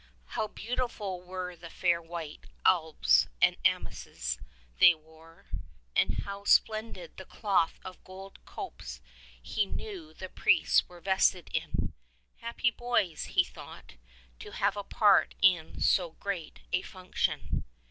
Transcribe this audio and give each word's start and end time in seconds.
How 0.33 0.47
beautiful 0.47 1.21
were 1.21 1.55
the 1.55 1.69
fair 1.69 2.01
white 2.01 2.47
albs 2.65 3.27
and 3.39 3.55
amices 3.63 4.39
tliey 4.79 4.99
wore, 4.99 5.45
and 5.95 6.23
how 6.23 6.43
splendid 6.43 7.17
the 7.17 7.25
cloth 7.25 7.79
of 7.85 8.03
gold 8.03 8.43
copes 8.43 8.99
he 9.39 9.67
knew 9.67 10.11
the 10.15 10.27
priests 10.29 10.89
were 10.89 11.01
vested 11.01 11.51
in! 11.53 11.93
Happy 12.37 12.71
boys, 12.71 13.25
he 13.25 13.43
thought, 13.43 13.93
to 14.39 14.53
have 14.53 14.75
a 14.75 14.83
part 14.83 15.35
in 15.39 15.79
so 15.79 16.13
great 16.13 16.61
a 16.73 16.81
function. 16.81 17.63